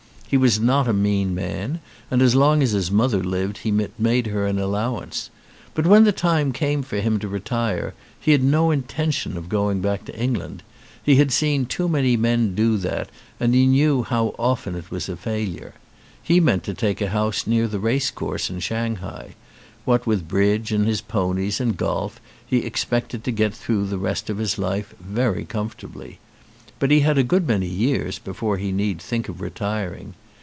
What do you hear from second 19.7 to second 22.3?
what with bridge and his ponies and golf